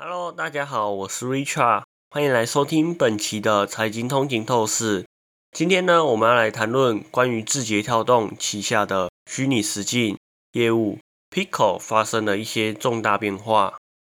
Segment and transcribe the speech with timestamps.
[0.00, 5.04] Hello，大家好，我是 Richard，欢迎来收听本期的财经通勤透视。
[5.50, 10.16] 今天呢，我们要来谈论关于字节跳动旗下的虚拟实境
[10.52, 11.00] 业务
[11.34, 13.76] Pico 发生了一些重大变化。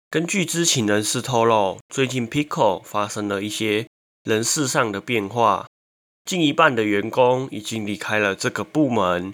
[0.09, 3.87] 根据知情人士透露，最近 Pico 发生了一些
[4.25, 5.65] 人事上的变化，
[6.25, 9.31] 近一半的员工已经离开了这个部门，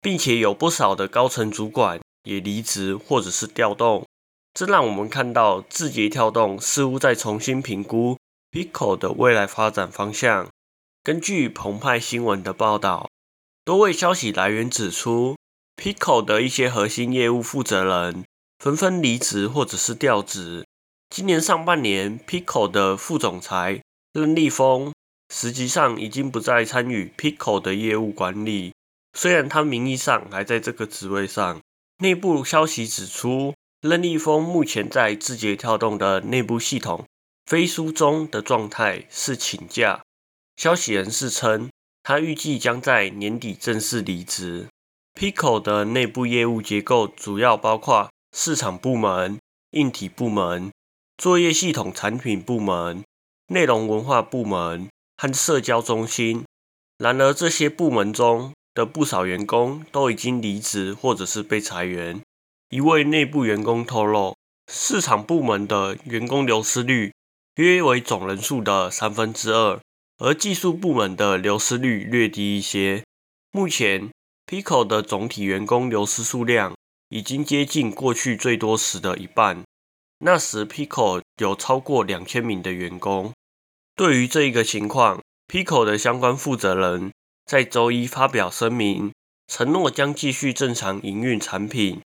[0.00, 4.04] 并且有不少的高层主管也离职或者是调动。
[4.58, 8.18] 这让我们看到字节跳动似乎在重新评估
[8.50, 10.48] Pico 的未来发展方向。
[11.04, 13.08] 根据澎湃新闻的报道，
[13.64, 15.36] 多位消息来源指出
[15.76, 18.24] ，Pico 的一些核心业务负责人
[18.58, 20.66] 纷纷离职或者是调职。
[21.08, 23.80] 今年上半年，Pico 的副总裁
[24.12, 24.92] 任立峰
[25.32, 28.72] 实际上已经不再参与 Pico 的业务管理，
[29.12, 31.60] 虽然他名义上还在这个职位上。
[31.98, 37.04] 内部消息指出，任立峰目前在字节跳动的内部系统
[37.46, 40.02] 飞书中的状态是请假。
[40.56, 41.70] 消息人士称，
[42.02, 44.66] 他预计将在年底正式离职。
[45.14, 49.38] Pico 的内部业务结构主要包括市场部门、
[49.70, 50.72] 硬体部门、
[51.16, 53.04] 作业系统产品部门、
[53.46, 56.44] 内容文化部门和社交中心。
[56.98, 62.20] 然而，这些部门中的不少员工都已经离职或者是被裁员。
[62.70, 64.36] 一位内部员工透露，
[64.70, 67.12] 市场部门的员工流失率
[67.56, 69.80] 约为总人数的三分之二。
[70.18, 73.04] 而技术部门的流失率略低一些。
[73.52, 74.10] 目前
[74.46, 76.74] ，Pico 的总体员工流失数量
[77.10, 79.62] 已经接近过去最多时的一半。
[80.18, 83.32] 那时，Pico 有超过两千名的员工。
[83.94, 87.12] 对于这一个情况，Pico 的相关负责人
[87.46, 89.12] 在周一发表声明，
[89.46, 92.00] 承诺将继续正常营运产品，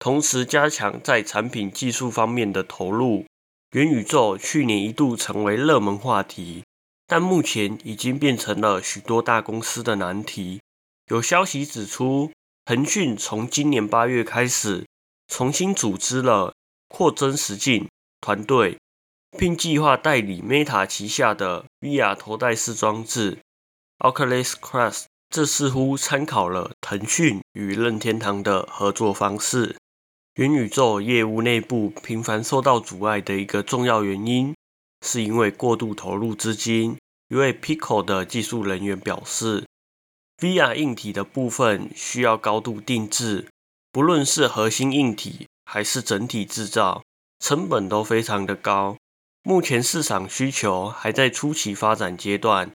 [0.00, 3.26] 同时加强在产品技术方面的投入。
[3.72, 6.64] 元宇宙去年一度成为热门话题。
[7.06, 10.60] 但目前已经变成了许多大公司的难题。
[11.08, 12.30] 有消息指出，
[12.64, 14.86] 腾讯从今年八月开始
[15.26, 16.54] 重新组织了
[16.86, 17.88] 扩增实境
[18.20, 18.78] 团队，
[19.36, 23.38] 并计划代理 Meta 旗下的 VR 头戴式装置
[23.98, 25.06] Oculus Quest。
[25.28, 29.76] 这似乎参考了腾讯与任天堂的合作方式。
[30.34, 34.54] 元宇宙业务内部频繁受到阻碍的一个重要原因。
[35.02, 36.98] 是因为过度投入资金。
[37.28, 39.64] 一位 Pico 的技术人员表示
[40.42, 43.48] ，VR 硬体的部分需要高度定制，
[43.90, 47.02] 不论是核心硬体还是整体制造，
[47.38, 48.96] 成本都非常的高。
[49.42, 52.70] 目前市场需求还在初期发展阶段，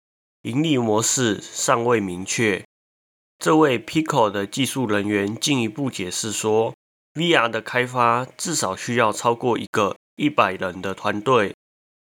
[0.43, 2.63] 盈利模式尚未明确。
[3.39, 6.75] 这位 Pico 的技术人员进一步解释说
[7.13, 11.53] ，VR 的开发至少需要超过一个一百人的团队。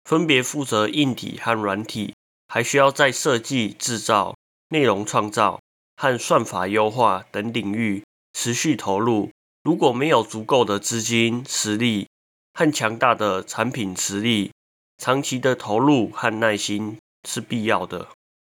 [0.04, 2.14] 分别负责硬体和软体，
[2.46, 4.36] 还需要在设计、制造、
[4.68, 5.60] 内容创造
[5.96, 9.30] 和算法优化等领域持续投入。
[9.64, 12.06] 如果没有足够的资金实力
[12.54, 14.52] 和强大的产品实力，
[14.96, 18.08] 长期的投入和耐心是必要的。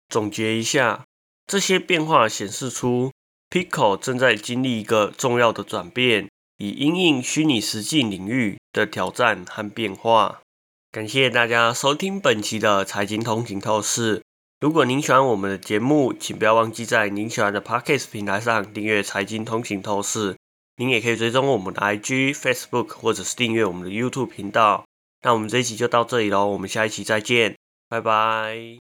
[0.08, 1.04] 总结一下，
[1.46, 3.12] 这些变化显示出
[3.48, 6.28] Pico 正在经历一个重要的转变，
[6.58, 10.40] 以应应虚拟实境领域的挑战和变化。
[10.90, 14.22] 感谢大家收听本期的财经通勤透视。
[14.60, 20.34] 如果您喜欢我们的节目，请不要忘记在您喜欢的 Podcast 平台上订阅财经通勤透视。
[20.78, 24.84] 您也可以追踪我们的 IG、Facebook，或者是订阅我们的 YouTube 频道。
[25.22, 27.56] 那我们这一期就到这里喽，我们下一期再见，
[27.88, 28.85] 拜拜。